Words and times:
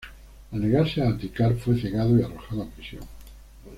Al 0.51 0.59
negarse 0.59 0.99
a 0.99 1.09
abdicar, 1.09 1.53
fue 1.53 1.79
cegado 1.79 2.17
y 2.19 2.23
arrojado 2.23 2.63
a 2.63 2.69
prisión. 2.71 3.03